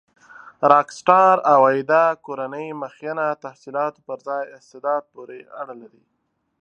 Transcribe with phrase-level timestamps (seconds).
[0.69, 6.03] راک سټار عوایده کورنۍ مخینه تحصيلاتو پر ځای استعداد پورې اړه لري.